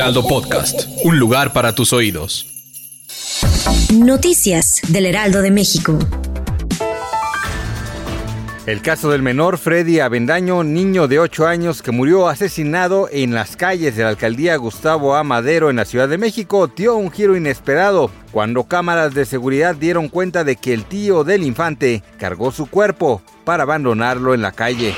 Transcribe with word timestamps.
Heraldo 0.00 0.26
Podcast, 0.26 0.88
un 1.04 1.18
lugar 1.18 1.52
para 1.52 1.74
tus 1.74 1.92
oídos. 1.92 2.46
Noticias 3.92 4.80
del 4.88 5.04
Heraldo 5.04 5.42
de 5.42 5.50
México. 5.50 5.98
El 8.64 8.80
caso 8.80 9.10
del 9.10 9.20
menor 9.20 9.58
Freddy 9.58 10.00
Avendaño, 10.00 10.64
niño 10.64 11.06
de 11.06 11.18
8 11.18 11.46
años 11.46 11.82
que 11.82 11.90
murió 11.90 12.28
asesinado 12.28 13.10
en 13.12 13.34
las 13.34 13.56
calles 13.56 13.94
de 13.94 14.04
la 14.04 14.08
alcaldía 14.08 14.56
Gustavo 14.56 15.16
A. 15.16 15.22
Madero 15.22 15.68
en 15.68 15.76
la 15.76 15.84
Ciudad 15.84 16.08
de 16.08 16.16
México, 16.16 16.66
dio 16.68 16.96
un 16.96 17.10
giro 17.10 17.36
inesperado 17.36 18.10
cuando 18.32 18.64
cámaras 18.64 19.12
de 19.12 19.26
seguridad 19.26 19.74
dieron 19.74 20.08
cuenta 20.08 20.44
de 20.44 20.56
que 20.56 20.72
el 20.72 20.86
tío 20.86 21.24
del 21.24 21.42
infante 21.42 22.02
cargó 22.18 22.52
su 22.52 22.70
cuerpo 22.70 23.20
para 23.44 23.64
abandonarlo 23.64 24.32
en 24.32 24.40
la 24.40 24.52
calle. 24.52 24.94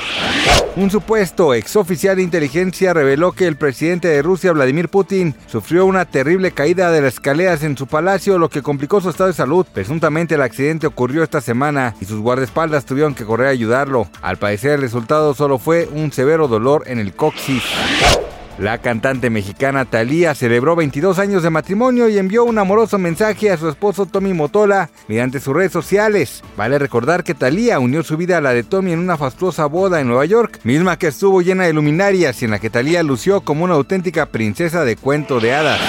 Un 0.75 0.89
supuesto 0.89 1.53
exoficial 1.53 2.15
de 2.15 2.23
inteligencia 2.23 2.93
reveló 2.93 3.31
que 3.31 3.45
el 3.45 3.57
presidente 3.57 4.07
de 4.07 4.23
Rusia, 4.23 4.53
Vladimir 4.53 4.89
Putin, 4.89 5.35
sufrió 5.45 5.85
una 5.85 6.05
terrible 6.05 6.51
caída 6.51 6.89
de 6.89 7.01
las 7.01 7.13
escaleras 7.13 7.63
en 7.63 7.77
su 7.77 7.85
palacio, 7.85 8.39
lo 8.39 8.49
que 8.49 8.63
complicó 8.63 8.99
su 8.99 9.09
estado 9.09 9.27
de 9.27 9.35
salud. 9.35 9.67
Presuntamente 9.71 10.33
el 10.33 10.41
accidente 10.41 10.87
ocurrió 10.87 11.21
esta 11.21 11.41
semana 11.41 11.93
y 12.01 12.05
sus 12.05 12.19
guardaespaldas 12.19 12.85
tuvieron 12.85 13.13
que 13.13 13.25
correr 13.25 13.47
a 13.47 13.51
ayudarlo. 13.51 14.07
Al 14.23 14.37
parecer 14.37 14.71
el 14.71 14.81
resultado 14.81 15.35
solo 15.35 15.59
fue 15.59 15.87
un 15.93 16.11
severo 16.11 16.47
dolor 16.47 16.83
en 16.87 16.97
el 16.97 17.13
coxis. 17.13 17.63
La 18.59 18.77
cantante 18.77 19.31
mexicana 19.31 19.85
Thalía 19.85 20.35
celebró 20.35 20.75
22 20.75 21.17
años 21.17 21.41
de 21.41 21.49
matrimonio 21.49 22.07
y 22.07 22.19
envió 22.19 22.43
un 22.43 22.59
amoroso 22.59 22.99
mensaje 22.99 23.49
a 23.49 23.57
su 23.57 23.67
esposo 23.67 24.05
Tommy 24.05 24.33
Motola 24.33 24.91
mediante 25.07 25.39
sus 25.39 25.55
redes 25.55 25.71
sociales. 25.71 26.43
Vale 26.55 26.77
recordar 26.77 27.23
que 27.23 27.33
Thalía 27.33 27.79
unió 27.79 28.03
su 28.03 28.15
vida 28.15 28.37
a 28.37 28.41
la 28.41 28.53
de 28.53 28.63
Tommy 28.63 28.93
en 28.93 28.99
una 28.99 29.17
fastuosa 29.17 29.65
boda 29.65 29.99
en 30.01 30.07
Nueva 30.07 30.25
York, 30.25 30.59
misma 30.63 30.99
que 30.99 31.07
estuvo 31.07 31.41
llena 31.41 31.65
de 31.65 31.73
luminarias 31.73 32.41
y 32.41 32.45
en 32.45 32.51
la 32.51 32.59
que 32.59 32.69
Thalía 32.69 33.01
lució 33.01 33.41
como 33.41 33.63
una 33.63 33.73
auténtica 33.73 34.27
princesa 34.27 34.85
de 34.85 34.97
cuento 34.97 35.39
de 35.39 35.53
hadas. 35.53 35.79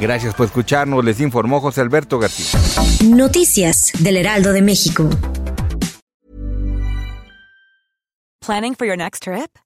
Gracias 0.00 0.34
por 0.34 0.46
escucharnos, 0.46 1.04
les 1.04 1.20
informó 1.20 1.60
José 1.60 1.82
Alberto 1.82 2.18
García. 2.18 2.58
Noticias 3.04 3.92
del 3.98 4.16
Heraldo 4.16 4.52
de 4.52 4.62
México. 4.62 5.10
Planning 8.40 8.74
for 8.74 8.86
your 8.86 8.96
next 8.96 9.24
trip? 9.24 9.65